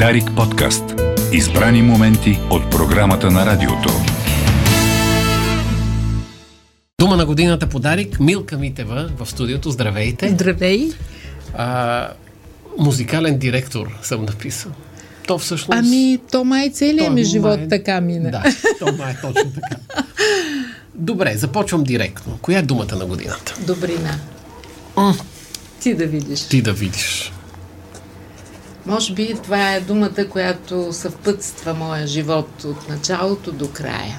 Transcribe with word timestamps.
Дарик 0.00 0.24
подкаст. 0.36 0.84
Избрани 1.32 1.82
моменти 1.82 2.38
от 2.50 2.70
програмата 2.70 3.30
на 3.30 3.46
радиото. 3.46 3.88
Дума 7.00 7.16
на 7.16 7.26
годината 7.26 7.66
подарик 7.66 8.20
Милка 8.20 8.58
Митева 8.58 9.10
в 9.18 9.30
студиото. 9.30 9.70
Здравейте! 9.70 10.28
Здравей! 10.28 10.92
А, 11.54 12.08
музикален 12.78 13.38
директор 13.38 13.98
съм 14.02 14.24
написал. 14.24 14.72
То 15.26 15.38
всъщност... 15.38 15.78
Ами, 15.78 16.18
то 16.32 16.44
май 16.44 16.70
целият 16.70 17.14
ми 17.14 17.24
живот 17.24 17.58
май... 17.58 17.68
така 17.68 18.00
мина. 18.00 18.30
Да, 18.30 18.42
то 18.78 18.92
май 18.98 19.12
е 19.12 19.16
точно 19.20 19.52
така. 19.54 20.02
Добре, 20.94 21.36
започвам 21.36 21.84
директно. 21.84 22.38
Коя 22.42 22.58
е 22.58 22.62
думата 22.62 22.96
на 22.96 23.06
годината? 23.06 23.54
Добрина. 23.66 24.18
М, 24.96 25.14
Ти 25.80 25.94
да 25.94 26.06
видиш. 26.06 26.40
ти 26.40 26.62
да 26.62 26.72
видиш. 26.72 27.32
Може 28.86 29.14
би 29.14 29.34
това 29.42 29.74
е 29.74 29.80
думата, 29.80 30.28
която 30.30 30.92
съвпътства 30.92 31.74
моя 31.74 32.06
живот 32.06 32.64
от 32.64 32.88
началото 32.88 33.52
до 33.52 33.70
края. 33.70 34.18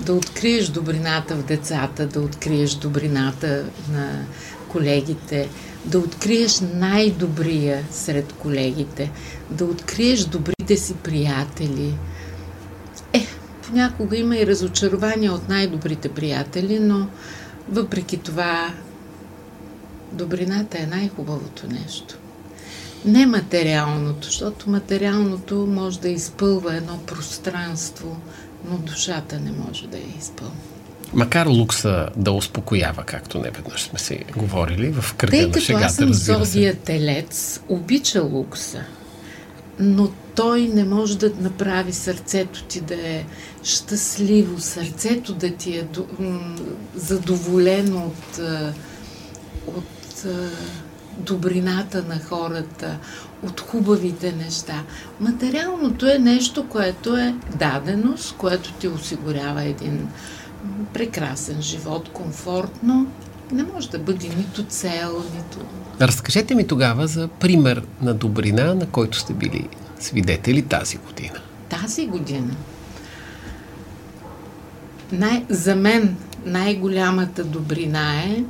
Да 0.00 0.14
откриеш 0.14 0.68
добрината 0.68 1.34
в 1.34 1.44
децата, 1.44 2.06
да 2.06 2.20
откриеш 2.20 2.74
добрината 2.74 3.64
на 3.92 4.24
колегите, 4.68 5.48
да 5.84 5.98
откриеш 5.98 6.60
най-добрия 6.74 7.84
сред 7.90 8.32
колегите, 8.32 9.10
да 9.50 9.64
откриеш 9.64 10.24
добрите 10.24 10.76
си 10.76 10.94
приятели. 10.94 11.94
Е, 13.12 13.26
понякога 13.66 14.16
има 14.16 14.36
и 14.36 14.46
разочарование 14.46 15.30
от 15.30 15.48
най-добрите 15.48 16.08
приятели, 16.08 16.78
но 16.78 17.08
въпреки 17.68 18.16
това 18.16 18.74
добрината 20.12 20.78
е 20.78 20.86
най-хубавото 20.86 21.66
нещо. 21.66 22.18
Не 23.04 23.26
материалното, 23.26 24.26
защото 24.26 24.70
материалното 24.70 25.66
може 25.66 26.00
да 26.00 26.08
изпълва 26.08 26.76
едно 26.76 26.98
пространство, 26.98 28.16
но 28.70 28.78
душата 28.78 29.40
не 29.40 29.52
може 29.52 29.86
да 29.86 29.96
я 29.96 30.06
изпълни. 30.18 30.52
Макар 31.12 31.46
лукса 31.46 32.08
да 32.16 32.32
успокоява, 32.32 33.04
както 33.04 33.38
не 33.38 33.50
веднъж 33.50 33.82
сме 33.82 33.98
си 33.98 34.24
говорили, 34.36 34.92
в 34.92 35.14
кръга 35.14 35.30
Тъй 35.30 35.46
на 35.46 35.60
шегата, 35.60 35.84
аз 35.84 35.94
съм 35.94 36.14
зодия 36.14 36.74
телец, 36.74 37.60
обича 37.68 38.22
лукса, 38.22 38.80
но 39.78 40.10
той 40.34 40.62
не 40.62 40.84
може 40.84 41.18
да 41.18 41.32
направи 41.40 41.92
сърцето 41.92 42.62
ти 42.64 42.80
да 42.80 42.94
е 42.94 43.24
щастливо, 43.62 44.60
сърцето 44.60 45.34
да 45.34 45.50
ти 45.50 45.78
е 45.78 45.86
задоволено 46.94 48.06
от, 48.06 48.40
от 49.66 50.26
добрината 51.18 52.04
на 52.08 52.18
хората, 52.18 52.98
от 53.42 53.60
хубавите 53.60 54.32
неща. 54.32 54.82
Материалното 55.20 56.06
е 56.06 56.18
нещо, 56.18 56.68
което 56.68 57.16
е 57.16 57.34
даденост, 57.58 58.34
което 58.36 58.72
ти 58.72 58.88
осигурява 58.88 59.62
един 59.62 60.08
прекрасен 60.94 61.62
живот, 61.62 62.08
комфортно. 62.12 63.06
Не 63.52 63.62
може 63.62 63.90
да 63.90 63.98
бъде 63.98 64.28
нито 64.28 64.64
цел, 64.64 65.24
нито... 65.34 65.66
Разкажете 66.00 66.54
ми 66.54 66.66
тогава 66.66 67.06
за 67.06 67.28
пример 67.28 67.82
на 68.02 68.14
добрина, 68.14 68.74
на 68.74 68.86
който 68.86 69.18
сте 69.18 69.32
били 69.32 69.68
свидетели 70.00 70.62
тази 70.62 70.96
година. 70.96 71.40
Тази 71.68 72.06
година 72.06 72.54
най- 75.12 75.44
за 75.48 75.76
мен 75.76 76.16
най-голямата 76.44 77.44
добрина 77.44 78.22
е 78.22 78.44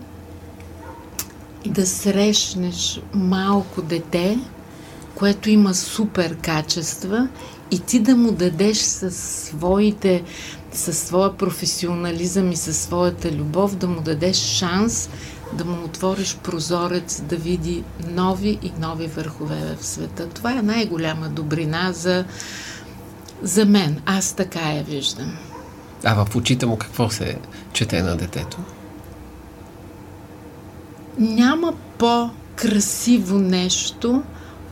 да 1.67 1.87
срещнеш 1.87 3.01
малко 3.15 3.83
дете, 3.83 4.39
което 5.15 5.51
има 5.51 5.75
супер 5.75 6.37
качества 6.37 7.29
и 7.71 7.81
ти 7.81 8.01
да 8.01 8.17
му 8.17 8.33
дадеш 8.33 8.79
със 8.79 9.17
своите, 9.17 10.23
със 10.73 10.99
своя 10.99 11.37
професионализъм 11.37 12.53
и 12.53 12.57
със 12.57 12.79
своята 12.79 13.33
любов, 13.33 13.77
да 13.77 13.89
му 13.89 14.01
дадеш 14.01 14.37
шанс 14.37 15.11
да 15.53 15.65
му 15.65 15.85
отвориш 15.85 16.37
прозорец, 16.37 17.21
да 17.21 17.37
види 17.37 17.85
нови 18.09 18.59
и 18.63 18.73
нови 18.81 19.07
върхове 19.07 19.77
в 19.81 19.87
света. 19.87 20.29
Това 20.29 20.53
е 20.53 20.63
най-голяма 20.63 21.29
добрина 21.29 21.93
за, 21.93 22.25
за 23.43 23.65
мен. 23.65 24.03
Аз 24.07 24.33
така 24.33 24.73
я 24.73 24.83
виждам. 24.83 25.37
А 26.05 26.25
в 26.25 26.37
очите 26.37 26.67
му 26.67 26.77
какво 26.77 27.11
се 27.11 27.39
чете 27.73 28.03
на 28.03 28.17
детето? 28.17 28.59
Няма 31.19 31.73
по-красиво 31.99 33.39
нещо 33.39 34.23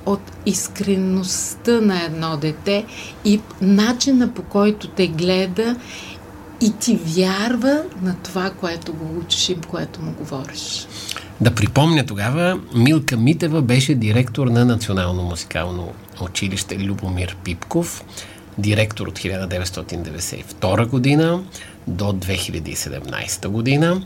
от 0.06 0.20
искренността 0.46 1.80
на 1.80 2.04
едно 2.04 2.36
дете 2.36 2.84
и 3.24 3.40
начина 3.60 4.34
по 4.34 4.42
който 4.42 4.88
те 4.88 5.08
гледа 5.08 5.76
и 6.60 6.72
ти 6.80 6.98
вярва 7.04 7.82
на 8.02 8.16
това, 8.22 8.50
което 8.50 8.92
го 8.92 9.18
учиш 9.18 9.48
и 9.48 9.54
което 9.54 10.02
му 10.02 10.12
говориш. 10.12 10.86
Да 11.40 11.54
припомня 11.54 12.06
тогава, 12.06 12.60
Милка 12.74 13.16
Митева 13.16 13.62
беше 13.62 13.94
директор 13.94 14.46
на 14.46 14.64
Национално 14.64 15.22
музикално 15.22 15.92
училище 16.20 16.78
Любомир 16.78 17.36
Пипков, 17.44 18.04
директор 18.58 19.06
от 19.06 19.18
1992 19.18 20.86
година 20.86 21.42
до 21.86 22.04
2017 22.04 23.48
година, 23.48 24.02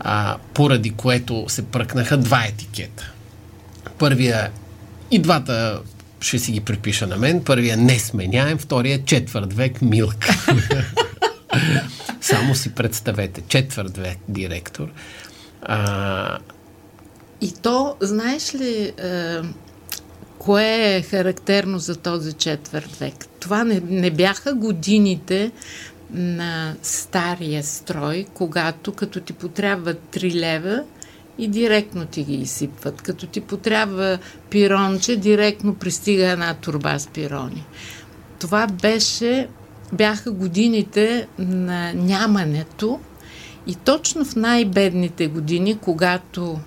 а, 0.00 0.36
поради 0.54 0.90
което 0.90 1.44
се 1.48 1.66
пръкнаха 1.66 2.16
два 2.16 2.44
етикета. 2.44 3.12
Първия 3.98 4.50
и 5.10 5.18
двата 5.18 5.80
ще 6.20 6.38
си 6.38 6.52
ги 6.52 6.60
припиша 6.60 7.06
на 7.06 7.16
мен. 7.16 7.44
Първия 7.44 7.76
не 7.76 7.98
сменяем, 7.98 8.58
втория 8.58 9.04
четвърт 9.04 9.52
век 9.52 9.82
Милка. 9.82 10.36
Само 12.20 12.54
си 12.54 12.74
представете, 12.74 13.42
четвърт 13.48 13.96
век 13.96 14.18
директор. 14.28 14.88
А, 15.62 16.38
И 17.40 17.52
то, 17.62 17.96
знаеш 18.00 18.54
ли, 18.54 18.92
е, 18.98 19.36
кое 20.38 20.96
е 20.96 21.02
характерно 21.02 21.78
за 21.78 21.96
този 21.96 22.32
четвърт 22.32 22.96
век? 22.96 23.14
Това 23.40 23.64
не, 23.64 23.80
не 23.80 24.10
бяха 24.10 24.54
годините 24.54 25.50
на 26.10 26.74
стария 26.82 27.62
строй, 27.62 28.26
когато 28.34 28.92
като 28.92 29.20
ти 29.20 29.32
потрябва 29.32 29.94
3 29.94 30.34
лева 30.34 30.82
и 31.38 31.48
директно 31.48 32.06
ти 32.06 32.24
ги 32.24 32.34
изсипват. 32.34 33.02
Като 33.02 33.26
ти 33.26 33.40
потрябва 33.40 34.18
пиронче, 34.50 35.16
директно 35.16 35.74
пристига 35.74 36.26
една 36.26 36.54
турба 36.54 36.98
с 36.98 37.06
пирони. 37.06 37.64
Това 38.38 38.66
беше, 38.66 39.48
бяха 39.92 40.30
годините 40.30 41.28
на 41.38 41.92
нямането 41.92 43.00
и 43.66 43.74
точно 43.74 44.24
в 44.24 44.36
най-бедните 44.36 45.26
години, 45.26 45.78
когато 45.78 46.60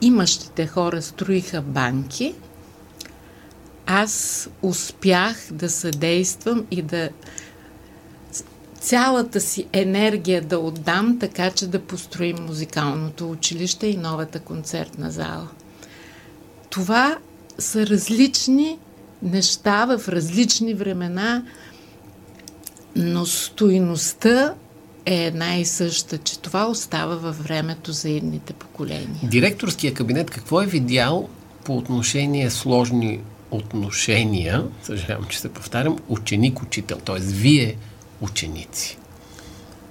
имащите 0.00 0.66
хора 0.66 1.02
строиха 1.02 1.62
банки, 1.62 2.34
аз 3.86 4.48
успях 4.62 5.36
да 5.52 5.70
съдействам 5.70 6.66
и 6.70 6.82
да 6.82 7.08
цялата 8.80 9.40
си 9.40 9.66
енергия 9.72 10.42
да 10.42 10.58
отдам, 10.58 11.18
така 11.20 11.50
че 11.50 11.66
да 11.66 11.82
построим 11.82 12.36
музикалното 12.46 13.30
училище 13.30 13.86
и 13.86 13.96
новата 13.96 14.40
концертна 14.40 15.10
зала. 15.10 15.48
Това 16.70 17.18
са 17.58 17.86
различни 17.86 18.78
неща 19.22 19.84
в 19.84 20.08
различни 20.08 20.74
времена, 20.74 21.44
но 22.96 23.26
стойността 23.26 24.54
е 25.06 25.24
една 25.24 25.56
и 25.56 25.64
съща, 25.64 26.18
че 26.18 26.38
това 26.38 26.66
остава 26.66 27.14
във 27.14 27.44
времето 27.44 27.92
за 27.92 28.10
едните 28.10 28.52
поколения. 28.52 29.20
Директорския 29.22 29.94
кабинет 29.94 30.30
какво 30.30 30.62
е 30.62 30.66
видял 30.66 31.28
по 31.64 31.76
отношение 31.76 32.50
сложни 32.50 33.20
отношения, 33.50 34.64
съжалявам, 34.82 35.24
че 35.24 35.40
се 35.40 35.48
повтарям, 35.48 35.98
ученик-учител, 36.08 36.96
т.е. 36.96 37.18
вие 37.20 37.76
ученици? 38.20 38.98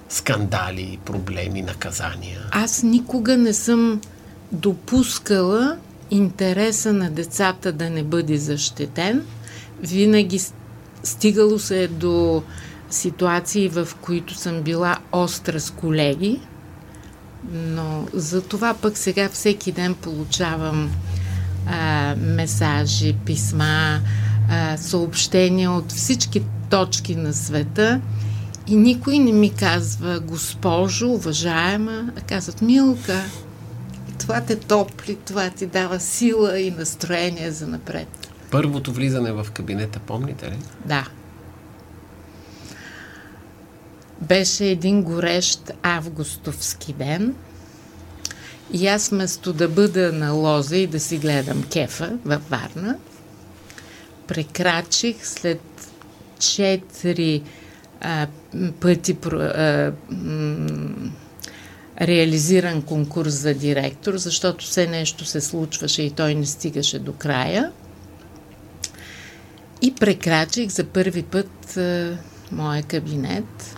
Скандали, 0.08 0.98
проблеми, 1.04 1.62
наказания. 1.62 2.40
Аз 2.50 2.82
никога 2.82 3.36
не 3.36 3.52
съм 3.52 4.00
допускала 4.52 5.78
интереса 6.10 6.92
на 6.92 7.10
децата 7.10 7.72
да 7.72 7.90
не 7.90 8.02
бъде 8.02 8.36
защитен. 8.36 9.24
Винаги 9.80 10.40
стигало 11.02 11.58
се 11.58 11.82
е 11.82 11.88
до 11.88 12.42
ситуации, 12.90 13.68
в 13.68 13.88
които 14.00 14.34
съм 14.34 14.62
била 14.62 14.98
остра 15.12 15.60
с 15.60 15.70
колеги, 15.70 16.40
но 17.52 18.06
за 18.14 18.42
това 18.42 18.74
пък 18.74 18.98
сега 18.98 19.28
всеки 19.28 19.72
ден 19.72 19.94
получавам 19.94 20.90
а, 21.66 22.14
месажи, 22.16 23.16
писма, 23.24 24.00
а, 24.50 24.76
съобщения 24.76 25.70
от 25.70 25.92
всички 25.92 26.42
точки 26.70 27.16
на 27.16 27.32
света 27.32 28.00
и 28.68 28.76
никой 28.76 29.18
не 29.18 29.32
ми 29.32 29.54
казва 29.54 30.20
госпожо, 30.20 31.08
уважаема, 31.08 32.12
а 32.16 32.20
казват 32.20 32.62
Милка. 32.62 33.24
това 34.18 34.40
те 34.40 34.56
топли, 34.56 35.18
това 35.26 35.50
ти 35.50 35.66
дава 35.66 36.00
сила 36.00 36.60
и 36.60 36.70
настроение 36.70 37.50
за 37.50 37.66
напред. 37.66 38.30
Първото 38.50 38.92
влизане 38.92 39.32
в 39.32 39.46
кабинета, 39.54 39.98
помните 39.98 40.46
ли? 40.46 40.56
Да. 40.84 41.08
Беше 44.20 44.64
един 44.64 45.02
горещ 45.02 45.72
августовски 45.82 46.92
ден 46.92 47.34
и 48.72 48.86
аз 48.86 49.08
вместо 49.08 49.52
да 49.52 49.68
бъда 49.68 50.12
на 50.12 50.32
лоза 50.32 50.76
и 50.76 50.86
да 50.86 51.00
си 51.00 51.18
гледам 51.18 51.62
кефа 51.72 52.18
във 52.24 52.50
Варна, 52.50 52.96
прекрачих 54.26 55.26
след 55.26 55.60
четири 56.38 57.42
пъти 58.80 59.16
реализиран 62.00 62.82
конкурс 62.82 63.32
за 63.32 63.54
директор, 63.54 64.16
защото 64.16 64.64
все 64.64 64.86
нещо 64.86 65.24
се 65.24 65.40
случваше 65.40 66.02
и 66.02 66.10
той 66.10 66.34
не 66.34 66.46
стигаше 66.46 66.98
до 66.98 67.12
края. 67.12 67.72
И 69.82 69.94
прекрачих 69.94 70.70
за 70.70 70.84
първи 70.84 71.22
път 71.22 71.76
а, 71.76 72.18
моя 72.52 72.82
кабинет. 72.82 73.76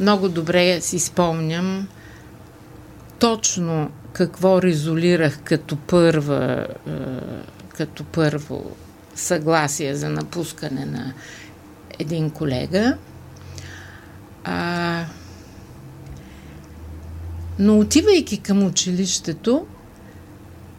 Много 0.00 0.28
добре 0.28 0.80
си 0.80 0.98
спомням 0.98 1.88
точно 3.18 3.90
какво 4.12 4.62
резолирах 4.62 5.38
като 5.44 5.76
първа, 5.76 6.66
а, 6.86 6.96
като 7.68 8.04
първо 8.04 8.76
съгласие 9.14 9.94
за 9.94 10.08
напускане 10.08 10.84
на 10.84 11.12
един 11.98 12.30
колега. 12.30 12.96
А, 14.44 15.04
но 17.58 17.78
отивайки 17.78 18.40
към 18.40 18.66
училището, 18.66 19.66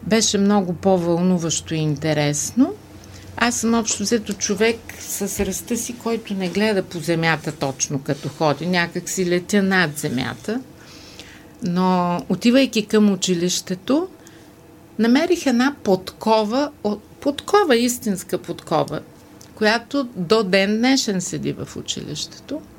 беше 0.02 0.38
много 0.38 0.72
по-вълнуващо 0.72 1.74
и 1.74 1.78
интересно. 1.78 2.74
Аз 3.36 3.56
съм 3.56 3.74
общо 3.74 4.02
взето 4.02 4.32
човек 4.32 4.76
с 5.00 5.46
ръста 5.46 5.76
си, 5.76 5.94
който 5.98 6.34
не 6.34 6.48
гледа 6.48 6.82
по 6.82 6.98
земята 6.98 7.52
точно 7.52 8.02
като 8.02 8.28
ходи. 8.28 8.66
Някак 8.66 9.08
си 9.08 9.26
летя 9.26 9.62
над 9.62 9.98
земята. 9.98 10.60
Но 11.62 12.20
отивайки 12.28 12.86
към 12.86 13.12
училището, 13.12 14.08
намерих 14.98 15.46
една 15.46 15.76
подкова, 15.82 16.70
подкова, 17.20 17.76
истинска 17.76 18.38
подкова, 18.38 19.00
която 19.54 20.08
до 20.16 20.42
ден 20.42 20.78
днешен 20.78 21.20
седи 21.20 21.52
в 21.52 21.76
училището– 21.76 22.60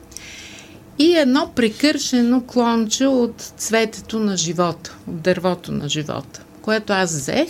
и 1.00 1.16
едно 1.18 1.52
прекършено 1.56 2.44
клонче 2.44 3.06
от 3.06 3.42
цветето 3.58 4.20
на 4.20 4.38
живота, 4.38 4.98
от 5.08 5.22
дървото 5.22 5.72
на 5.72 5.90
живота, 5.90 6.42
което 6.62 6.94
аз 6.94 7.12
взех, 7.12 7.50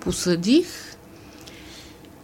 посадих 0.00 0.66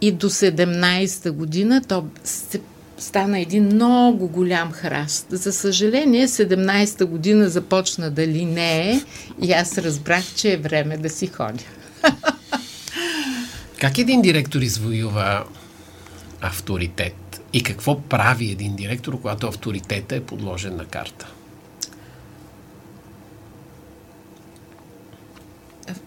и 0.01 0.11
до 0.11 0.29
17-та 0.29 1.31
година 1.31 1.81
то 1.87 2.05
се 2.23 2.61
стана 2.97 3.39
един 3.39 3.65
много 3.65 4.27
голям 4.27 4.71
храст. 4.71 5.27
За 5.29 5.53
съжаление, 5.53 6.27
17-та 6.27 7.05
година 7.05 7.49
започна 7.49 8.11
да 8.11 8.27
линее 8.27 9.01
и 9.41 9.51
аз 9.51 9.77
разбрах, 9.77 10.35
че 10.35 10.53
е 10.53 10.57
време 10.57 10.97
да 10.97 11.09
си 11.09 11.27
ходя. 11.27 11.63
Как 13.79 13.97
един 13.97 14.21
директор 14.21 14.61
извоюва 14.61 15.43
авторитет? 16.41 17.24
И 17.55 17.63
какво 17.63 18.01
прави 18.01 18.51
един 18.51 18.75
директор, 18.75 19.21
когато 19.21 19.47
авторитета 19.47 20.15
е 20.15 20.21
подложен 20.21 20.75
на 20.75 20.85
карта? 20.85 21.27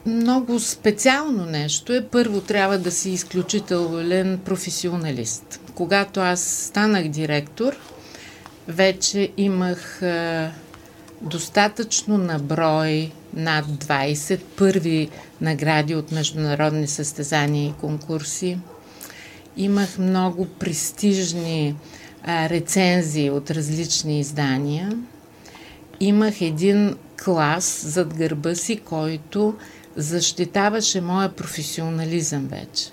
Много 0.06 0.60
специално 0.60 1.44
нещо 1.44 1.92
е. 1.92 2.06
Първо 2.06 2.40
трябва 2.40 2.78
да 2.78 2.90
си 2.90 3.10
изключителен 3.10 4.38
професионалист. 4.44 5.60
Когато 5.74 6.20
аз 6.20 6.40
станах 6.40 7.08
директор, 7.08 7.76
вече 8.68 9.32
имах 9.36 10.02
е, 10.02 10.50
достатъчно 11.20 12.18
наброй 12.18 13.12
над 13.34 13.66
20 13.66 14.40
първи 14.58 15.08
награди 15.40 15.94
от 15.94 16.12
международни 16.12 16.86
състезания 16.86 17.68
и 17.68 17.74
конкурси 17.80 18.58
Имах 19.56 19.98
много 19.98 20.46
престижни 20.46 21.74
а, 22.22 22.48
рецензии 22.48 23.30
от 23.30 23.50
различни 23.50 24.20
издания. 24.20 24.98
Имах 26.00 26.40
един 26.40 26.96
клас 27.24 27.84
зад 27.86 28.14
гърба 28.14 28.54
си, 28.54 28.76
който 28.76 29.54
защитаваше 29.96 31.00
моя 31.00 31.28
професионализъм 31.28 32.46
вече. 32.46 32.84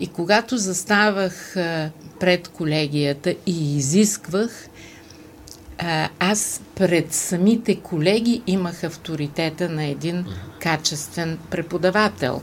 И 0.00 0.06
когато 0.06 0.58
заставах 0.58 1.56
а, 1.56 1.90
пред 2.20 2.48
колегията 2.48 3.34
и 3.46 3.76
изисквах, 3.76 4.68
а, 5.78 6.08
аз 6.18 6.60
пред 6.74 7.12
самите 7.12 7.76
колеги 7.76 8.42
имах 8.46 8.84
авторитета 8.84 9.68
на 9.68 9.84
един 9.84 10.26
качествен 10.60 11.38
преподавател. 11.50 12.42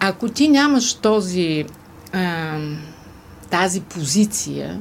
Ако 0.00 0.28
ти 0.28 0.48
нямаш 0.48 0.94
този 0.94 1.64
тази 3.50 3.80
позиция, 3.80 4.80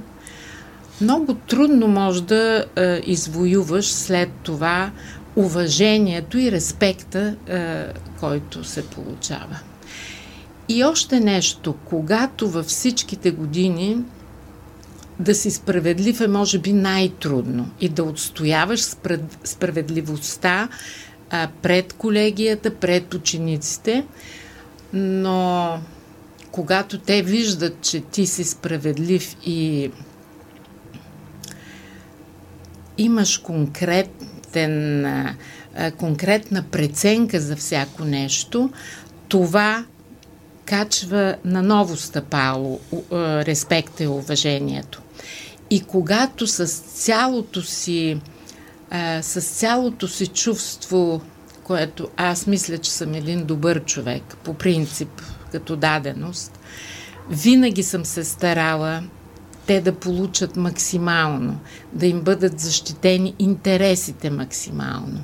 много 1.02 1.34
трудно 1.34 1.88
може 1.88 2.24
да 2.24 2.66
а, 2.76 3.00
извоюваш 3.06 3.86
след 3.86 4.30
това 4.44 4.92
уважението 5.36 6.38
и 6.38 6.52
респекта, 6.52 7.36
а, 7.50 7.86
който 8.20 8.64
се 8.64 8.86
получава. 8.86 9.60
И 10.70 10.84
още 10.84 11.20
нещо, 11.20 11.76
когато 11.86 12.50
във 12.50 12.66
всичките 12.66 13.32
години 13.32 13.98
да 15.20 15.36
си 15.36 15.52
справедлив 15.52 16.22
е 16.22 16.28
може 16.28 16.60
би 16.60 16.74
най-трудно. 16.74 17.70
И 17.82 17.90
да 17.90 18.04
отстояваш 18.04 18.82
справедливостта 19.44 20.70
а, 21.30 21.48
пред 21.62 21.94
колегията, 21.94 22.76
пред 22.76 23.14
учениците, 23.14 24.06
но 24.94 25.80
когато 26.54 27.00
те 27.00 27.22
виждат, 27.22 27.82
че 27.82 28.02
ти 28.02 28.26
си 28.26 28.44
справедлив 28.44 29.36
и 29.46 29.92
имаш 32.98 33.38
конкретен, 33.38 35.06
конкретна 35.98 36.64
преценка 36.64 37.40
за 37.40 37.56
всяко 37.56 38.06
нещо, 38.06 38.70
това 39.28 39.86
качва 40.66 41.36
на 41.46 41.64
ново 41.64 41.98
стъпало 41.98 42.80
респекта 43.14 44.04
и 44.04 44.08
уважението. 44.08 45.02
И 45.70 45.82
когато 45.82 46.48
с 46.48 46.68
цялото 46.78 47.62
си 47.62 48.22
с 49.22 49.42
цялото 49.42 50.08
си 50.08 50.28
чувство, 50.28 51.22
което 51.64 52.10
аз 52.18 52.48
мисля, 52.48 52.78
че 52.78 52.92
съм 52.92 53.14
един 53.14 53.46
добър 53.46 53.86
човек, 53.86 54.24
по 54.44 54.54
принцип, 54.54 55.22
като 55.54 55.76
даденост. 55.76 56.60
Винаги 57.30 57.84
съм 57.84 58.06
се 58.06 58.24
старала 58.24 59.04
те 59.66 59.82
да 59.82 59.94
получат 59.94 60.56
максимално, 60.56 61.60
да 61.94 62.08
им 62.08 62.22
бъдат 62.22 62.60
защитени 62.60 63.36
интересите 63.40 64.30
максимално. 64.30 65.24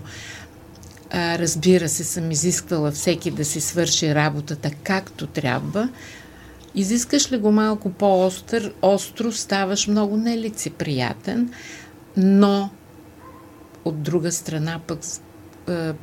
А, 1.11 1.39
разбира 1.39 1.89
се, 1.89 2.03
съм 2.03 2.31
изисквала 2.31 2.91
всеки 2.91 3.31
да 3.31 3.45
си 3.45 3.61
свърши 3.61 4.15
работата 4.15 4.71
както 4.83 5.27
трябва. 5.27 5.89
Изискаш 6.75 7.31
ли 7.31 7.37
го 7.37 7.51
малко 7.51 7.89
по-остър, 7.89 8.73
остро, 8.81 9.31
ставаш 9.31 9.87
много 9.87 10.17
нелицеприятен, 10.17 11.53
но 12.17 12.69
от 13.85 14.01
друга 14.01 14.31
страна 14.31 14.79
пък 14.87 14.99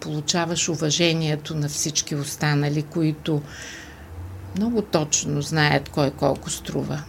получаваш 0.01 0.69
уважението 0.69 1.55
на 1.55 1.69
всички 1.69 2.15
останали, 2.15 2.83
които 2.83 3.43
много 4.59 4.83
точно 4.83 5.43
знаят 5.43 5.89
кой 5.89 6.11
колко 6.11 6.51
струва. 6.51 7.03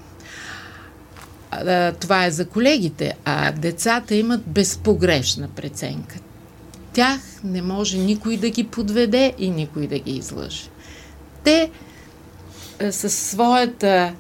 Това 1.99 2.25
е 2.25 2.31
за 2.31 2.47
колегите, 2.47 3.13
а 3.25 3.51
децата 3.51 4.15
имат 4.15 4.47
безпогрешна 4.47 5.47
преценка. 5.47 6.15
Тях 6.93 7.19
не 7.43 7.61
може 7.61 7.97
никой 7.97 8.37
да 8.37 8.49
ги 8.49 8.63
подведе 8.63 9.33
и 9.37 9.49
никой 9.49 9.87
да 9.87 9.99
ги 9.99 10.11
излъже. 10.11 10.63
Те 11.43 11.71
със 12.91 13.17
своята, 13.17 14.13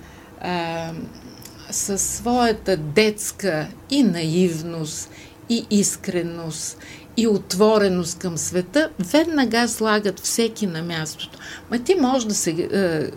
със 1.71 2.01
своята 2.01 2.77
детска 2.77 3.67
и 3.89 4.03
наивност, 4.03 5.09
и 5.49 5.65
искреност, 5.69 6.77
и 7.17 7.27
отвореност 7.27 8.19
към 8.19 8.37
света, 8.37 8.89
веднага 8.99 9.67
слагат 9.67 10.19
всеки 10.19 10.67
на 10.67 10.83
мястото. 10.83 11.39
Ма 11.71 11.79
ти 11.79 11.95
можеш 11.95 12.27
да 12.27 12.33
се 12.33 12.51
е, 12.51 13.11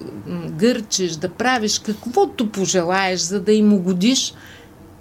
гърчиш, 0.51 1.13
да 1.13 1.29
правиш 1.29 1.79
каквото 1.79 2.53
пожелаеш, 2.53 3.21
за 3.21 3.41
да 3.41 3.53
им 3.53 3.73
угодиш. 3.73 4.35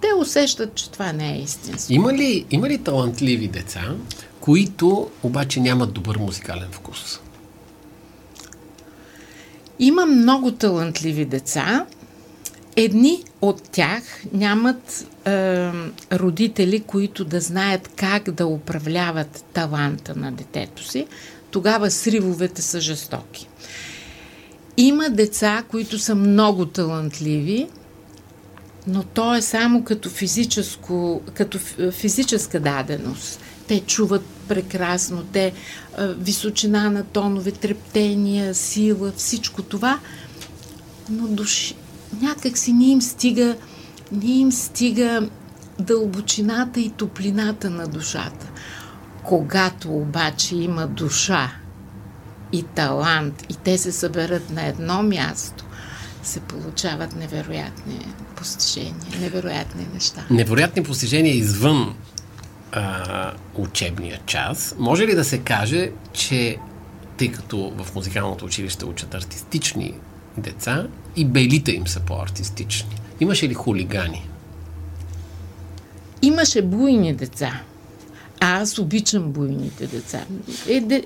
Те 0.00 0.08
усещат, 0.18 0.74
че 0.74 0.90
това 0.90 1.12
не 1.12 1.32
е 1.32 1.38
истинство. 1.38 1.94
Има 1.94 2.12
ли, 2.12 2.46
има 2.50 2.68
ли 2.68 2.78
талантливи 2.78 3.48
деца, 3.48 3.94
които 4.40 5.10
обаче 5.22 5.60
нямат 5.60 5.92
добър 5.92 6.16
музикален 6.16 6.68
вкус. 6.70 7.20
Има 9.78 10.06
много 10.06 10.52
талантливи 10.52 11.24
деца. 11.24 11.86
Едни 12.76 13.24
от 13.40 13.62
тях 13.62 14.02
нямат 14.32 15.06
е, 15.24 15.70
родители, 16.12 16.80
които 16.80 17.24
да 17.24 17.40
знаят 17.40 17.90
как 17.96 18.30
да 18.30 18.46
управляват 18.46 19.44
таланта 19.52 20.16
на 20.16 20.32
детето 20.32 20.84
си. 20.84 21.06
Тогава 21.50 21.90
сривовете 21.90 22.62
са 22.62 22.80
жестоки. 22.80 23.48
Има 24.76 25.10
деца, 25.10 25.64
които 25.68 25.98
са 25.98 26.14
много 26.14 26.66
талантливи, 26.66 27.68
но 28.86 29.02
то 29.02 29.34
е 29.34 29.42
само 29.42 29.84
като, 29.84 30.10
физическо, 30.10 31.22
като 31.34 31.58
физическа 31.92 32.60
даденост. 32.60 33.40
Те 33.68 33.80
чуват 33.80 34.22
прекрасно, 34.48 35.24
те 35.32 35.52
височина 35.98 36.90
на 36.90 37.04
тонове, 37.04 37.50
трептения, 37.50 38.54
сила, 38.54 39.12
всичко 39.16 39.62
това, 39.62 39.98
но 41.10 41.28
души, 41.28 41.74
някак 42.22 42.58
си 42.58 42.72
не 42.72 42.84
им 42.84 43.02
стига, 43.02 43.56
не 44.12 44.30
им 44.30 44.52
стига 44.52 45.28
дълбочината 45.78 46.80
и 46.80 46.90
топлината 46.90 47.70
на 47.70 47.86
душата. 47.86 48.50
Когато 49.22 49.96
обаче 49.96 50.56
има 50.56 50.86
душа 50.86 51.52
и 52.52 52.62
талант 52.62 53.42
и 53.48 53.54
те 53.54 53.78
се 53.78 53.92
съберат 53.92 54.50
на 54.50 54.66
едно 54.66 55.02
място, 55.02 55.64
се 56.22 56.40
получават 56.40 57.16
невероятни 57.16 58.06
постижения, 58.36 59.20
невероятни 59.20 59.86
неща. 59.94 60.24
Невероятни 60.30 60.82
постижения 60.82 61.34
извън 61.34 61.94
а, 62.72 63.32
учебния 63.54 64.20
час. 64.26 64.74
Може 64.78 65.06
ли 65.06 65.14
да 65.14 65.24
се 65.24 65.38
каже, 65.38 65.90
че 66.12 66.56
тъй 67.16 67.32
като 67.32 67.72
в 67.76 67.94
музикалното 67.94 68.44
училище 68.44 68.84
учат 68.84 69.14
артистични 69.14 69.94
деца 70.38 70.86
и 71.16 71.24
белите 71.24 71.72
им 71.72 71.88
са 71.88 72.00
по-артистични? 72.00 73.00
Имаше 73.20 73.48
ли 73.48 73.54
хулигани? 73.54 74.28
Имаше 76.22 76.62
буйни 76.62 77.14
деца. 77.14 77.60
А 78.40 78.60
аз 78.60 78.78
обичам 78.78 79.22
буйните 79.22 79.86
деца. 79.86 80.24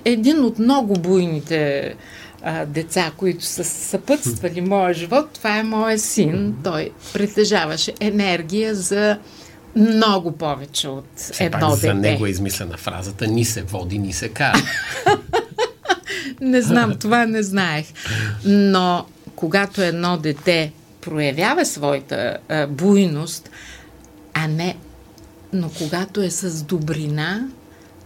Един 0.05 0.43
от 0.43 0.59
много 0.59 0.93
буйните 0.93 1.95
а, 2.43 2.65
деца, 2.65 3.11
които 3.17 3.45
са 3.45 3.63
съпътствали 3.63 4.61
моя 4.61 4.93
живот, 4.93 5.29
това 5.33 5.57
е 5.57 5.63
моя 5.63 5.99
син. 5.99 6.55
Той 6.63 6.89
притежаваше 7.13 7.93
енергия 7.99 8.75
за 8.75 9.17
много 9.75 10.31
повече 10.31 10.87
от 10.87 11.05
Все 11.15 11.45
едно 11.45 11.59
пак 11.59 11.69
дете. 11.69 11.87
За 11.87 11.93
него 11.93 12.25
е 12.25 12.29
измислена 12.29 12.77
фразата 12.77 13.27
ни 13.27 13.45
се 13.45 13.63
води, 13.63 13.99
ни 13.99 14.13
се 14.13 14.29
кара. 14.29 14.61
не 16.41 16.61
знам, 16.61 16.95
това 16.99 17.25
не 17.25 17.43
знаех. 17.43 17.85
Но 18.45 19.05
когато 19.35 19.81
едно 19.81 20.17
дете 20.17 20.71
проявява 21.01 21.65
своята 21.65 22.37
а, 22.49 22.67
буйност, 22.67 23.49
а 24.33 24.47
не 24.47 24.75
но 25.55 25.69
когато 25.77 26.21
е 26.21 26.29
с 26.29 26.63
добрина, 26.63 27.47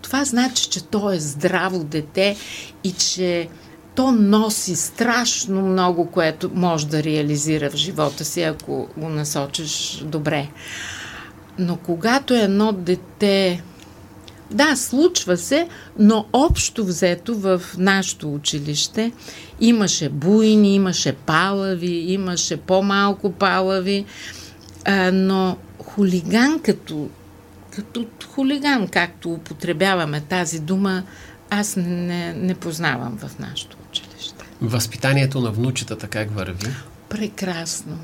това 0.02 0.26
значи, 0.26 0.70
че 0.70 0.84
то 0.84 1.12
е 1.12 1.20
здраво 1.20 1.84
дете 1.84 2.38
и 2.84 2.92
че 2.92 3.50
то 3.96 4.12
носи 4.12 4.76
страшно 4.76 5.62
много, 5.62 6.12
което 6.12 6.52
може 6.54 6.88
да 6.88 7.04
реализира 7.04 7.70
в 7.70 7.76
живота 7.76 8.26
си, 8.26 8.42
ако 8.42 8.88
го 8.98 9.10
насочиш 9.10 10.04
добре. 10.06 10.48
Но 11.60 11.78
когато 11.78 12.34
едно 12.34 12.72
дете 12.72 13.64
да, 14.52 14.76
случва 14.76 15.38
се, 15.38 15.68
но 16.00 16.26
общо 16.34 16.86
взето 16.86 17.36
в 17.36 17.62
нашето 17.78 18.34
училище 18.34 19.12
имаше 19.62 20.10
буйни, 20.10 20.76
имаше 20.76 21.14
палави, 21.14 21.96
имаше 22.08 22.58
по-малко 22.58 23.32
палави, 23.32 24.06
а, 24.86 25.12
но 25.12 25.58
хулиган 25.84 26.60
като 26.60 27.10
като 27.72 28.06
хулиган, 28.28 28.88
както 28.88 29.32
употребяваме 29.32 30.22
тази 30.22 30.60
дума, 30.60 31.04
аз 31.50 31.76
не, 31.76 32.34
не 32.34 32.56
познавам 32.56 33.18
в 33.18 33.40
нашото 33.40 33.78
училище. 33.90 34.46
Възпитанието 34.62 35.42
на 35.42 35.52
внучетата 35.52 36.08
как 36.08 36.36
върви? 36.36 36.68
Прекрасно. 37.10 37.98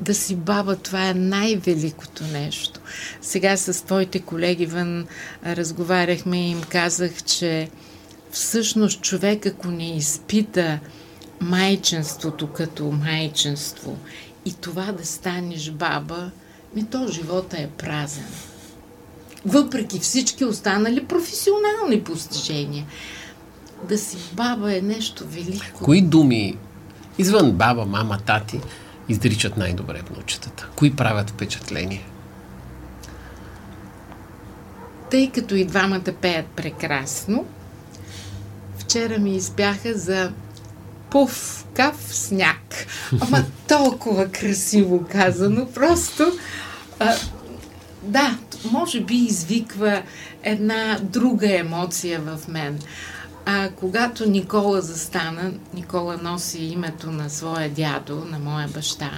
Да 0.00 0.14
си 0.14 0.36
баба, 0.36 0.76
това 0.76 1.08
е 1.08 1.14
най-великото 1.14 2.24
нещо. 2.24 2.80
Сега 3.20 3.56
с 3.56 3.84
твоите 3.84 4.20
колеги 4.20 4.66
вън 4.66 5.06
разговаряхме 5.46 6.46
и 6.46 6.50
им 6.50 6.62
казах, 6.68 7.22
че 7.22 7.68
всъщност 8.30 9.02
човек, 9.02 9.46
ако 9.46 9.68
не 9.68 9.96
изпита 9.96 10.78
майчинството 11.40 12.46
като 12.46 12.84
майчинство 12.90 13.98
и 14.44 14.52
това 14.52 14.92
да 14.92 15.06
станеш 15.06 15.70
баба, 15.70 16.30
ми 16.74 16.86
то 16.90 17.08
живота 17.08 17.56
е 17.56 17.66
празен 17.66 18.26
въпреки 19.46 19.98
всички 19.98 20.44
останали 20.44 21.04
професионални 21.04 22.02
постижения. 22.04 22.86
Да 23.88 23.98
си 23.98 24.16
баба 24.32 24.76
е 24.76 24.80
нещо 24.80 25.24
велико. 25.26 25.84
Кои 25.84 26.02
думи, 26.02 26.58
извън 27.18 27.52
баба, 27.52 27.84
мама, 27.84 28.18
тати, 28.26 28.60
издричат 29.08 29.56
най-добре 29.56 30.02
внучетата? 30.10 30.68
Кои 30.76 30.96
правят 30.96 31.30
впечатление? 31.30 32.04
Тъй 35.10 35.30
като 35.30 35.54
и 35.54 35.64
двамата 35.64 36.12
пеят 36.20 36.46
прекрасно, 36.46 37.44
вчера 38.78 39.18
ми 39.18 39.36
избяха 39.36 39.94
за 39.94 40.32
пуф, 41.10 41.64
кав, 41.74 41.96
сняг. 42.10 42.86
Ама 43.20 43.44
толкова 43.68 44.28
красиво 44.28 45.06
казано, 45.12 45.68
просто 45.74 46.32
а, 46.98 47.14
да, 48.02 48.38
може 48.70 49.00
би 49.00 49.14
извиква 49.14 50.02
една 50.42 50.98
друга 51.02 51.58
емоция 51.58 52.20
в 52.20 52.48
мен. 52.48 52.78
А 53.50 53.70
когато 53.70 54.30
Никола 54.30 54.80
застана, 54.80 55.52
Никола 55.74 56.16
носи 56.22 56.64
името 56.64 57.10
на 57.10 57.30
своя 57.30 57.70
дядо, 57.70 58.24
на 58.24 58.38
моя 58.38 58.68
баща, 58.68 59.10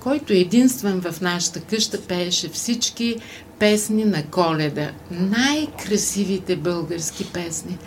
който 0.00 0.32
единствен 0.32 1.00
в 1.00 1.20
нашата 1.20 1.60
къща 1.60 2.02
пееше 2.02 2.48
всички 2.48 3.16
песни 3.58 4.04
на 4.04 4.26
коледа. 4.26 4.90
Най-красивите 5.10 6.56
български 6.56 7.32
песни. 7.32 7.78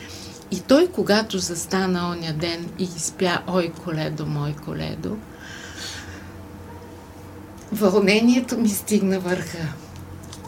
И 0.51 0.59
той, 0.59 0.87
когато 0.87 1.39
застана 1.39 2.09
оня 2.09 2.33
ден 2.33 2.69
и 2.79 2.83
изпя 2.83 3.41
Ой, 3.47 3.71
коледо, 3.83 4.25
мой 4.25 4.55
коледо, 4.65 5.17
вълнението 7.71 8.57
ми 8.57 8.69
стигна 8.69 9.19
върха 9.19 9.73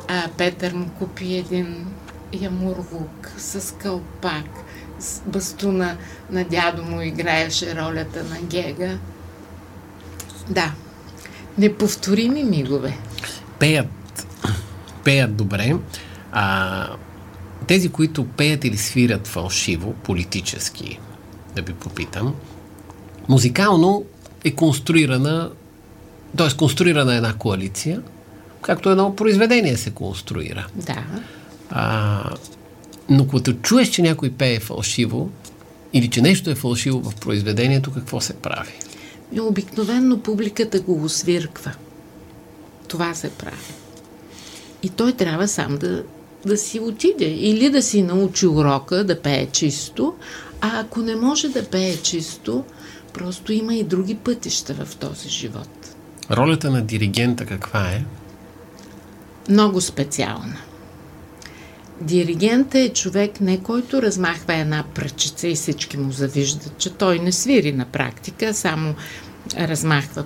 а, 0.07 0.27
Петър 0.37 0.73
му 0.73 0.89
купи 0.99 1.35
един 1.35 1.85
ямурлук 2.33 3.31
с 3.37 3.73
кълпак. 3.75 4.68
Бастуна 5.25 5.97
на 6.31 6.43
дядо 6.43 6.83
му 6.83 7.01
играеше 7.01 7.75
ролята 7.75 8.23
на 8.23 8.41
Гега. 8.41 8.97
Да, 10.49 10.71
неповторими 11.57 12.43
мигове. 12.43 12.97
Пеят, 13.59 13.87
пеят 15.03 15.35
добре. 15.35 15.75
А, 16.31 16.87
тези, 17.67 17.89
които 17.89 18.27
пеят 18.27 18.63
или 18.63 18.77
свирят 18.77 19.27
фалшиво, 19.27 19.93
политически, 19.93 20.99
да 21.55 21.61
ви 21.61 21.73
попитам, 21.73 22.35
музикално 23.29 24.03
е 24.43 24.51
конструирана, 24.51 25.51
т.е. 26.37 26.57
конструирана 26.57 27.15
една 27.15 27.33
коалиция– 27.33 28.01
както 28.61 28.89
едно 28.89 29.15
произведение 29.15 29.77
се 29.77 29.91
конструира. 29.91 30.67
Да. 30.75 31.03
А, 31.69 32.23
но 33.09 33.27
когато 33.27 33.53
чуеш, 33.53 33.89
че 33.89 34.01
някой 34.01 34.29
пее 34.29 34.59
фалшиво, 34.59 35.29
или 35.93 36.09
че 36.09 36.21
нещо 36.21 36.49
е 36.49 36.55
фалшиво 36.55 37.11
в 37.11 37.15
произведението, 37.15 37.91
какво 37.91 38.21
се 38.21 38.33
прави? 38.33 38.73
Обикновенно 39.39 40.19
публиката 40.19 40.79
го 40.79 41.03
освирква. 41.03 41.71
Това 42.87 43.13
се 43.13 43.29
прави. 43.29 43.73
И 44.83 44.89
той 44.89 45.11
трябва 45.11 45.47
сам 45.47 45.77
да, 45.77 46.03
да 46.45 46.57
си 46.57 46.79
отиде. 46.79 47.25
Или 47.25 47.69
да 47.69 47.81
си 47.81 48.01
научи 48.01 48.47
урока 48.47 49.03
да 49.03 49.21
пее 49.21 49.45
чисто, 49.51 50.13
а 50.61 50.79
ако 50.79 50.99
не 50.99 51.15
може 51.15 51.49
да 51.49 51.65
пее 51.65 51.97
чисто, 51.97 52.63
просто 53.13 53.53
има 53.53 53.75
и 53.75 53.83
други 53.83 54.15
пътища 54.15 54.73
в 54.73 54.95
този 54.95 55.29
живот. 55.29 55.95
Ролята 56.31 56.71
на 56.71 56.81
диригента 56.81 57.45
каква 57.45 57.89
е? 57.89 58.03
много 59.49 59.81
специална. 59.81 60.57
Диригентът 62.01 62.75
е 62.75 62.93
човек 62.93 63.41
не 63.41 63.63
който 63.63 64.01
размахва 64.01 64.53
една 64.53 64.83
пръчица 64.95 65.47
и 65.47 65.55
всички 65.55 65.97
му 65.97 66.11
завиждат, 66.11 66.77
че 66.77 66.93
той 66.93 67.19
не 67.19 67.31
свири 67.31 67.71
на 67.71 67.85
практика, 67.85 68.53
само 68.53 68.95
размахва 69.57 70.23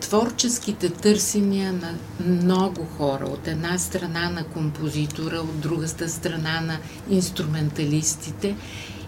творческите 0.00 0.90
търсения 0.90 1.72
на 1.72 1.94
много 2.26 2.84
хора. 2.84 3.24
От 3.24 3.48
една 3.48 3.78
страна 3.78 4.30
на 4.30 4.44
композитора, 4.44 5.36
от 5.36 5.60
другата 5.60 6.08
страна 6.08 6.60
на 6.60 6.78
инструменталистите. 7.10 8.56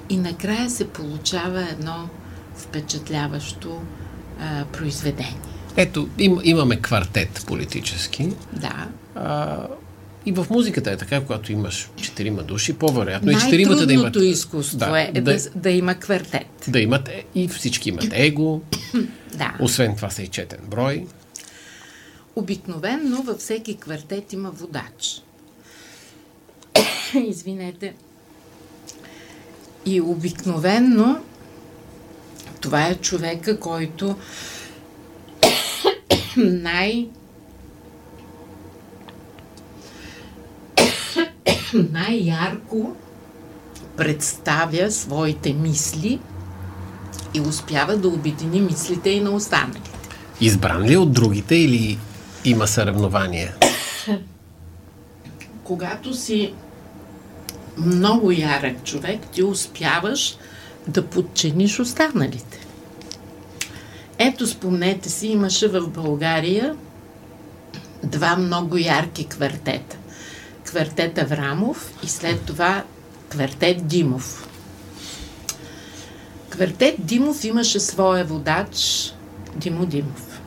И 0.09 0.17
накрая 0.17 0.71
се 0.71 0.89
получава 0.89 1.63
едно 1.63 2.09
впечатляващо 2.57 3.83
а, 4.41 4.65
произведение. 4.65 5.50
Ето, 5.77 6.09
им, 6.19 6.41
имаме 6.45 6.81
квартет 6.81 7.45
политически. 7.47 8.29
Да. 8.53 8.89
А, 9.15 9.67
и 10.27 10.33
в 10.33 10.47
музиката 10.51 10.91
е 10.91 10.97
така, 10.97 11.21
когато 11.21 11.53
имаш 11.53 11.91
четирима 11.97 12.43
души, 12.43 12.73
по-вероятно 12.73 13.31
и 13.31 13.35
четиримата 13.35 13.87
да 13.87 13.93
имат... 13.93 14.17
изкуство 14.17 14.79
да, 14.79 15.01
е 15.01 15.13
да, 15.13 15.21
да, 15.21 15.39
да 15.55 15.71
има 15.71 15.95
квартет. 15.95 16.47
Да 16.69 16.81
имат, 16.81 17.09
е, 17.09 17.25
и 17.35 17.49
всички 17.49 17.89
имат 17.89 18.09
его. 18.13 18.61
да. 19.35 19.57
Освен 19.61 19.97
това 19.97 20.11
са 20.11 20.23
и 20.23 20.29
четен 20.29 20.61
брой. 20.71 21.07
Обикновенно 22.37 23.23
във 23.23 23.39
всеки 23.39 23.77
квартет 23.77 24.33
има 24.33 24.51
водач. 24.51 25.23
Извинете. 27.27 27.95
И 29.87 30.01
обикновенно 30.01 31.25
това 32.61 32.87
е 32.87 32.95
човека, 32.95 33.61
който 33.61 34.17
най- 36.37 37.09
най-ярко 41.75 42.97
представя 43.97 44.91
своите 44.91 45.53
мисли 45.53 46.21
и 47.35 47.41
успява 47.41 47.97
да 47.97 48.09
обедини 48.09 48.61
мислите 48.61 49.11
и 49.11 49.21
на 49.21 49.31
останалите. 49.31 49.91
Избран 50.41 50.83
ли 50.83 50.93
е 50.93 50.99
от 50.99 51.13
другите 51.13 51.55
или 51.55 51.99
има 52.45 52.67
съревнование? 52.67 53.53
Когато 55.65 56.15
си 56.15 56.55
много 57.77 58.31
ярък 58.31 58.85
човек, 58.85 59.21
ти 59.33 59.43
успяваш 59.43 60.37
да 60.89 61.07
подчиниш 61.07 61.81
останалите. 61.81 62.70
Ето, 64.23 64.47
спомнете 64.47 65.09
си, 65.11 65.29
имаше 65.29 65.69
в 65.69 65.89
България 65.89 66.77
два 68.05 68.37
много 68.37 68.77
ярки 68.77 69.25
квартета. 69.25 69.97
Квартет 70.65 71.19
Аврамов 71.19 71.93
и 72.05 72.09
след 72.09 72.41
това 72.41 72.85
квартет 73.29 73.87
Димов. 73.87 74.49
Квартет 76.51 76.95
Димов 76.99 77.45
имаше 77.45 77.81
своя 77.81 78.25
водач 78.25 79.11
Димо 79.57 79.87
Димов. 79.87 80.41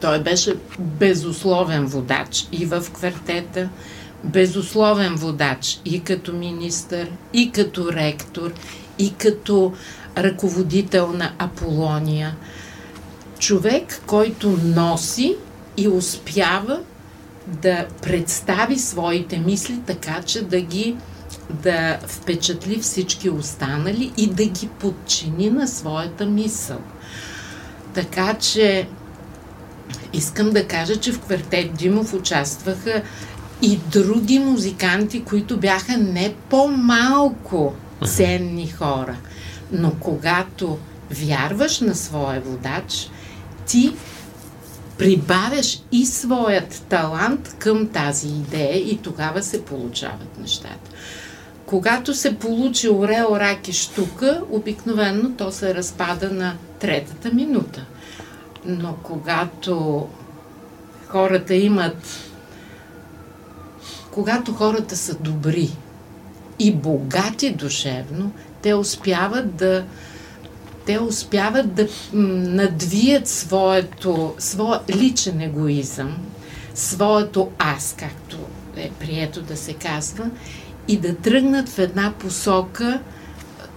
Той 0.00 0.22
беше 0.22 0.54
безусловен 0.78 1.86
водач 1.86 2.46
и 2.52 2.66
в 2.66 2.84
квартета, 2.92 3.68
безусловен 4.24 5.14
водач 5.14 5.80
и 5.84 6.00
като 6.00 6.32
министър, 6.32 7.10
и 7.32 7.50
като 7.50 7.92
ректор, 7.92 8.52
и 8.98 9.14
като 9.14 9.72
ръководител 10.16 11.12
на 11.12 11.32
Аполония. 11.38 12.36
Човек, 13.38 14.02
който 14.06 14.58
носи 14.64 15.36
и 15.76 15.88
успява 15.88 16.80
да 17.46 17.86
представи 18.02 18.78
своите 18.78 19.38
мисли 19.38 19.80
така, 19.86 20.22
че 20.22 20.42
да 20.42 20.60
ги 20.60 20.96
да 21.50 21.98
впечатли 22.06 22.78
всички 22.78 23.30
останали 23.30 24.12
и 24.16 24.26
да 24.26 24.46
ги 24.46 24.68
подчини 24.68 25.50
на 25.50 25.68
своята 25.68 26.26
мисъл. 26.26 26.78
Така 27.94 28.34
че 28.34 28.88
искам 30.12 30.50
да 30.50 30.68
кажа, 30.68 30.96
че 30.96 31.12
в 31.12 31.20
квартет 31.20 31.74
Димов 31.74 32.14
участваха 32.14 33.02
и 33.62 33.78
други 33.92 34.38
музиканти, 34.38 35.24
които 35.24 35.56
бяха 35.56 35.96
не 35.96 36.34
по-малко 36.50 37.74
ценни 38.06 38.68
хора. 38.68 39.16
Но 39.72 39.92
когато 40.00 40.78
вярваш 41.10 41.80
на 41.80 41.94
своя 41.94 42.40
водач, 42.40 43.10
ти 43.66 43.92
прибавяш 44.98 45.82
и 45.92 46.06
своят 46.06 46.84
талант 46.88 47.56
към 47.58 47.88
тази 47.88 48.28
идея 48.28 48.76
и 48.76 48.98
тогава 48.98 49.42
се 49.42 49.64
получават 49.64 50.38
нещата. 50.38 50.90
Когато 51.66 52.14
се 52.14 52.38
получи 52.38 52.88
орел, 52.88 53.26
рак 53.30 53.68
и 53.68 53.72
штука, 53.72 54.42
обикновено 54.50 55.30
то 55.30 55.52
се 55.52 55.74
разпада 55.74 56.30
на 56.30 56.54
третата 56.78 57.34
минута. 57.34 57.86
Но 58.64 58.94
когато 59.02 60.06
хората 61.08 61.54
имат 61.54 62.30
когато 64.14 64.52
хората 64.52 64.96
са 64.96 65.14
добри 65.14 65.76
и 66.58 66.72
богати 66.72 67.50
душевно, 67.50 68.32
те 68.62 68.74
успяват 68.74 69.56
да 69.56 69.84
те 70.86 70.98
успяват 70.98 71.74
да 71.74 71.88
надвият 72.12 73.28
своето, 73.28 74.34
своя 74.38 74.80
личен 74.90 75.40
егоизъм, 75.40 76.16
своето 76.74 77.50
аз, 77.58 77.94
както 77.98 78.38
е 78.76 78.90
прието 79.00 79.42
да 79.42 79.56
се 79.56 79.72
казва, 79.72 80.30
и 80.88 80.96
да 80.96 81.16
тръгнат 81.16 81.68
в 81.68 81.78
една 81.78 82.12
посока 82.18 83.00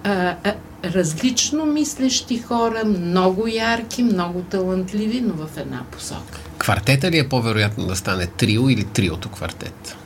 а, 0.04 0.34
а, 0.44 0.54
различно 0.84 1.66
мислещи 1.66 2.38
хора, 2.38 2.84
много 2.84 3.46
ярки, 3.46 4.02
много 4.02 4.40
талантливи, 4.40 5.20
но 5.20 5.34
в 5.34 5.56
една 5.56 5.82
посока. 5.90 6.38
Квартета 6.58 7.10
ли 7.10 7.18
е 7.18 7.28
по-вероятно 7.28 7.86
да 7.86 7.96
стане 7.96 8.26
трио 8.26 8.68
или 8.68 8.84
триото 8.84 9.28
квартет? 9.28 9.96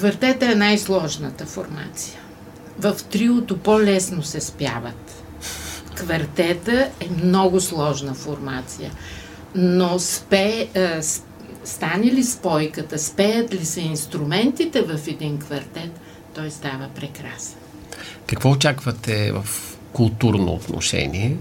Квартета 0.00 0.52
е 0.52 0.54
най-сложната 0.54 1.46
формация. 1.46 2.20
В 2.78 2.96
триото 3.10 3.58
по-лесно 3.58 4.22
се 4.22 4.40
спяват. 4.40 5.24
Квартета 5.96 6.90
е 7.00 7.24
много 7.24 7.60
сложна 7.60 8.14
формация. 8.14 8.90
Но 9.54 9.98
спе, 9.98 10.68
е, 10.74 11.00
стане 11.64 12.04
ли 12.04 12.24
спойката, 12.24 12.98
спеят 12.98 13.54
ли 13.54 13.64
се 13.64 13.80
инструментите 13.80 14.82
в 14.82 15.00
един 15.06 15.38
квартет, 15.38 15.90
той 16.34 16.50
става 16.50 16.88
прекрасен. 16.94 17.58
Какво 18.26 18.50
очаквате 18.50 19.32
в 19.32 19.46
културно 19.92 20.52
отношение 20.52 21.36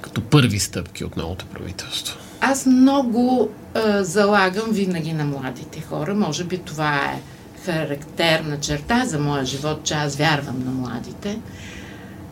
като 0.00 0.22
първи 0.22 0.58
стъпки 0.58 1.04
от 1.04 1.16
новото 1.16 1.46
правителство? 1.46 2.18
Аз 2.40 2.66
много 2.66 3.50
е, 3.74 4.02
залагам 4.02 4.70
винаги 4.70 5.12
на 5.12 5.24
младите 5.24 5.80
хора. 5.80 6.14
Може 6.14 6.44
би 6.44 6.58
това 6.58 6.96
е 6.96 7.31
характерна 7.64 8.60
черта 8.60 9.04
за 9.06 9.18
моя 9.18 9.44
живот, 9.44 9.80
че 9.84 9.94
аз 9.94 10.16
вярвам 10.16 10.64
на 10.64 10.70
младите, 10.70 11.38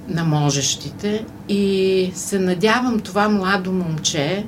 на 0.08 0.24
можещите 0.24 1.24
и 1.48 2.12
се 2.14 2.38
надявам 2.38 3.00
това 3.00 3.28
младо 3.28 3.72
момче 3.72 4.46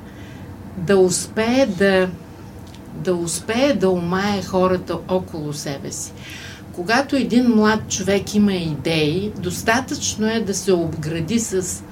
да 0.77 0.97
успее 0.97 1.65
да, 1.65 2.09
да 2.93 3.15
успее 3.15 3.73
да 3.73 3.89
умае 3.89 4.41
хората 4.41 4.97
около 5.07 5.53
себе 5.53 5.91
си. 5.91 6.11
Когато 6.73 7.15
един 7.15 7.55
млад 7.55 7.89
човек 7.89 8.35
има 8.35 8.53
идеи, 8.53 9.31
достатъчно 9.37 10.27
е 10.27 10.39
да 10.39 10.53
се 10.53 10.73
обгради 10.73 11.39
с 11.39 11.83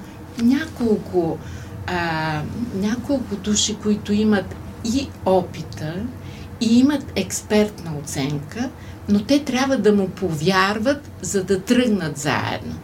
няколко, 0.42 1.38
а, 1.86 2.40
няколко 2.74 3.36
души, 3.36 3.76
които 3.82 4.12
имат 4.12 4.54
и 4.84 5.08
опита, 5.26 5.94
и 6.62 6.78
имат 6.78 7.12
експертна 7.16 7.92
оценка, 8.02 8.70
но 9.08 9.24
те 9.24 9.44
трябва 9.44 9.76
да 9.76 9.92
му 9.92 10.08
повярват, 10.08 11.10
за 11.22 11.44
да 11.44 11.60
тръгнат 11.60 12.18
заедно. 12.18 12.74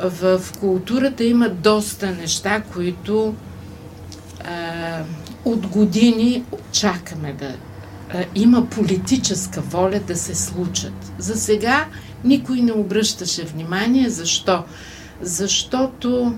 В 0.00 0.40
културата 0.60 1.24
има 1.24 1.48
доста 1.48 2.10
неща, 2.10 2.62
които 2.72 3.34
а, 4.44 5.02
от 5.44 5.66
години 5.66 6.44
чакаме 6.72 7.32
да 7.32 7.54
а, 8.14 8.24
има 8.34 8.66
политическа 8.66 9.60
воля 9.60 10.00
да 10.06 10.16
се 10.16 10.34
случат. 10.34 11.12
За 11.18 11.36
сега 11.36 11.86
никой 12.24 12.60
не 12.60 12.72
обръщаше 12.72 13.44
внимание. 13.44 14.08
Защо? 14.08 14.64
Защото 15.20 16.34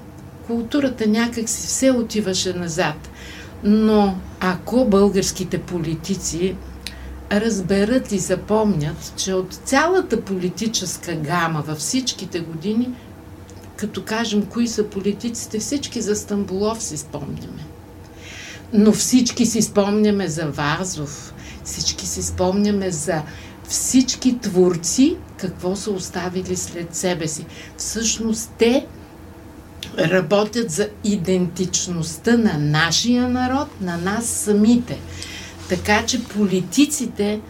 културата 0.46 1.07
някак 1.07 1.48
си 1.48 1.66
все 1.66 1.90
отиваше 1.90 2.52
назад. 2.52 3.11
Но 3.64 4.18
ако 4.40 4.85
българските 4.85 5.59
политици 5.59 6.57
разберат 7.33 8.12
и 8.12 8.18
запомнят, 8.18 9.12
че 9.16 9.35
от 9.35 9.55
цялата 9.55 10.20
политическа 10.20 11.14
гама 11.14 11.62
във 11.66 11.79
всичките 11.79 12.40
години, 12.40 12.90
като 13.77 14.05
кажем 14.05 14.46
кои 14.46 14.68
са 14.68 14.85
политиците, 14.85 15.59
всички 15.59 16.00
за 16.00 16.16
Стамбулов 16.16 16.83
си 16.83 16.96
спомняме. 16.96 17.66
Но 18.72 18.92
всички 18.92 19.46
си 19.46 19.62
спомняме 19.62 20.29
за 20.29 20.46
Вазов, 20.46 21.35
всички 21.64 22.07
си 22.07 22.22
спомняме 22.22 22.90
за 22.90 23.22
всички 23.68 24.38
творци, 24.38 25.16
какво 25.37 25.77
са 25.77 25.90
оставили 25.90 26.57
след 26.57 26.94
себе 26.94 27.29
си. 27.29 27.46
Всъщност 27.77 28.50
те 28.59 28.87
работят 29.98 30.70
за 30.70 30.88
идентичността 31.04 32.37
на 32.37 32.59
нашия 32.59 33.28
народ, 33.28 33.68
на 33.80 33.96
нас 33.96 34.26
самите. 34.26 34.98
Така 35.68 36.07
че 36.07 36.24
политиците 36.24 37.40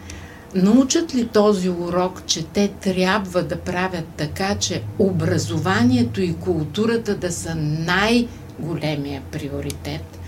научат 0.55 1.15
ли 1.15 1.27
този 1.27 1.69
урок, 1.69 2.23
че 2.25 2.43
те 2.45 2.67
трябва 2.67 3.43
да 3.43 3.55
правят 3.59 4.05
така, 4.17 4.55
че 4.55 4.81
образованието 4.99 6.21
и 6.21 6.33
културата 6.33 7.15
да 7.15 7.31
са 7.31 7.55
най-големия 7.55 9.21
приоритет, 9.31 10.19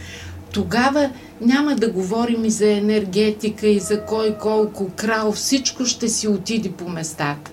тогава 0.51 1.09
няма 1.41 1.75
да 1.75 1.89
говорим 1.91 2.45
и 2.45 2.49
за 2.49 2.69
енергетика, 2.69 3.67
и 3.67 3.79
за 3.79 4.01
кой 4.01 4.37
колко 4.37 4.89
крал, 4.95 5.31
всичко 5.31 5.85
ще 5.85 6.09
си 6.09 6.27
отиде 6.27 6.71
по 6.71 6.89
местата. 6.89 7.51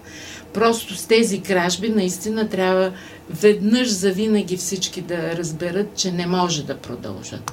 Просто 0.55 0.97
с 0.97 1.07
тези 1.07 1.41
кражби 1.41 1.89
наистина 1.89 2.49
трябва 2.49 2.93
веднъж 3.31 3.89
за 3.89 4.13
винаги 4.13 4.57
всички 4.57 5.01
да 5.01 5.37
разберат, 5.37 5.97
че 5.97 6.13
не 6.13 6.27
може 6.27 6.65
да 6.65 6.77
продължат. 6.77 7.53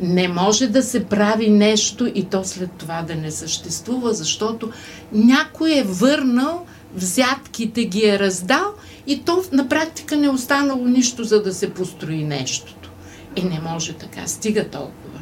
Не 0.00 0.28
може 0.28 0.66
да 0.66 0.82
се 0.82 1.04
прави 1.04 1.50
нещо 1.50 2.12
и 2.14 2.24
то 2.24 2.44
след 2.44 2.70
това 2.72 3.02
да 3.02 3.14
не 3.14 3.30
съществува, 3.30 4.12
защото 4.12 4.70
някой 5.12 5.78
е 5.78 5.82
върнал, 5.82 6.66
взятките 6.94 7.84
ги 7.84 8.06
е 8.06 8.18
раздал 8.18 8.74
и 9.06 9.22
то 9.22 9.44
на 9.52 9.68
практика 9.68 10.16
не 10.16 10.26
е 10.26 10.30
останало 10.30 10.84
нищо, 10.84 11.24
за 11.24 11.42
да 11.42 11.54
се 11.54 11.70
построи 11.70 12.24
нещото. 12.24 12.90
И 13.36 13.42
не 13.42 13.60
може 13.60 13.92
така. 13.92 14.26
Стига 14.26 14.64
толкова. 14.64 15.20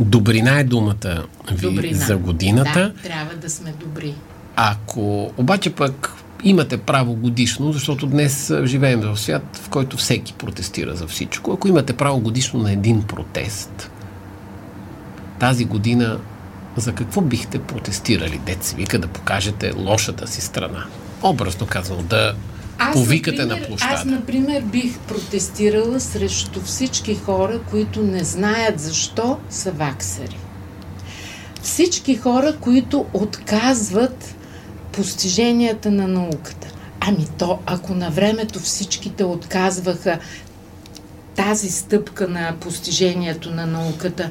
Добрина 0.00 0.58
е 0.58 0.64
думата 0.64 1.24
ви 1.52 1.66
Добрина. 1.66 2.06
за 2.06 2.16
годината. 2.16 2.92
Да, 2.96 3.02
трябва 3.02 3.34
да 3.34 3.50
сме 3.50 3.72
добри. 3.80 4.14
Ако 4.56 5.32
обаче 5.36 5.70
пък 5.70 6.12
имате 6.44 6.76
право 6.76 7.14
годишно, 7.14 7.72
защото 7.72 8.06
днес 8.06 8.52
живеем 8.64 9.00
в 9.00 9.16
свят, 9.16 9.60
в 9.62 9.68
който 9.68 9.96
всеки 9.96 10.32
протестира 10.32 10.96
за 10.96 11.06
всичко. 11.06 11.52
Ако 11.52 11.68
имате 11.68 11.92
право 11.92 12.20
годишно 12.20 12.60
на 12.60 12.72
един 12.72 13.02
протест, 13.02 13.90
тази 15.38 15.64
година 15.64 16.18
за 16.76 16.92
какво 16.92 17.20
бихте 17.20 17.58
протестирали? 17.58 18.40
Дет 18.46 18.74
вика 18.76 18.98
да 18.98 19.08
покажете 19.08 19.72
лошата 19.76 20.26
си 20.26 20.40
страна. 20.40 20.84
Образно 21.22 21.66
казано, 21.66 22.02
да 22.02 22.34
Аз, 22.78 22.92
повикате 22.92 23.44
например, 23.44 23.60
на 23.60 23.66
площада. 23.66 23.94
Аз, 23.94 24.04
например, 24.04 24.62
бих 24.62 24.98
протестирала 24.98 26.00
срещу 26.00 26.60
всички 26.60 27.14
хора, 27.14 27.60
които 27.70 28.02
не 28.02 28.24
знаят 28.24 28.80
защо 28.80 29.38
са 29.50 29.72
ваксари. 29.72 30.38
Всички 31.62 32.16
хора, 32.16 32.56
които 32.60 33.06
отказват 33.12 34.34
постиженията 34.92 35.90
на 35.90 36.08
науката. 36.08 36.68
Ами 37.00 37.26
то, 37.38 37.58
ако 37.66 37.94
на 37.94 38.10
времето 38.10 38.58
всичките 38.58 39.24
отказваха 39.24 40.18
тази 41.36 41.70
стъпка 41.70 42.28
на 42.28 42.54
постижението 42.60 43.50
на 43.50 43.66
науката, 43.66 44.30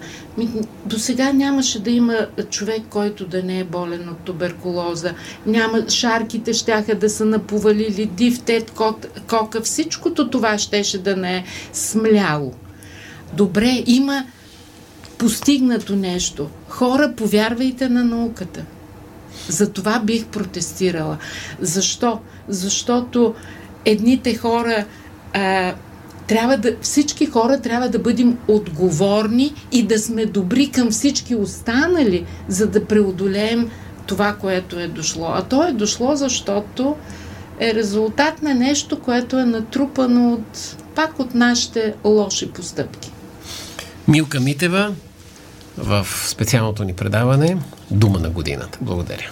до 0.86 1.00
сега 1.00 1.34
нямаше 1.34 1.80
да 1.80 1.91
има 1.91 2.28
човек, 2.50 2.82
който 2.89 3.28
да 3.28 3.43
не 3.43 3.60
е 3.60 3.63
болен 3.63 4.10
от 4.10 4.17
туберкулоза. 4.17 5.13
Няма, 5.45 5.89
шарките 5.89 6.54
щяха 6.54 6.95
да 6.95 7.10
са 7.10 7.26
наповалили 7.26 8.06
дифтет, 8.06 8.71
кот, 8.71 9.21
кока, 9.30 9.62
всичкото 9.62 10.30
това 10.30 10.58
щеше 10.58 10.97
да 10.97 11.15
не 11.15 11.38
е 11.38 11.43
смляло. 11.74 12.54
Добре, 13.34 13.84
има 13.86 14.26
постигнато 15.17 15.95
нещо. 15.95 16.50
Хора, 16.67 17.13
повярвайте 17.17 17.89
на 17.89 18.04
науката. 18.04 18.65
За 19.51 19.69
това 19.69 19.99
бих 19.99 20.25
протестирала. 20.25 21.17
Защо? 21.59 22.19
Защото 22.47 23.35
едните 23.85 24.35
хора 24.35 24.85
а, 25.33 25.73
трябва 26.27 26.57
да, 26.57 26.75
всички 26.81 27.25
хора 27.25 27.59
трябва 27.61 27.89
да 27.89 27.99
бъдем 27.99 28.37
отговорни 28.47 29.53
и 29.71 29.83
да 29.83 29.99
сме 29.99 30.25
добри 30.25 30.71
към 30.71 30.91
всички 30.91 31.35
останали, 31.35 32.25
за 32.47 32.67
да 32.67 32.85
преодолеем 32.85 33.69
това, 34.05 34.33
което 34.33 34.79
е 34.79 34.87
дошло. 34.87 35.27
А 35.27 35.41
то 35.41 35.67
е 35.67 35.71
дошло, 35.71 36.15
защото 36.15 36.95
е 37.59 37.73
резултат 37.73 38.41
на 38.41 38.53
нещо, 38.53 38.99
което 38.99 39.39
е 39.39 39.45
натрупано 39.45 40.33
от, 40.33 40.77
пак 40.95 41.19
от 41.19 41.35
нашите 41.35 41.93
лоши 42.03 42.49
постъпки. 42.49 43.11
Милка 44.07 44.39
Митева 44.39 44.93
в 45.77 46.07
специалното 46.27 46.83
ни 46.83 46.93
предаване 46.93 47.57
Дума 47.91 48.19
на 48.19 48.29
годината. 48.29 48.77
Благодаря. 48.81 49.31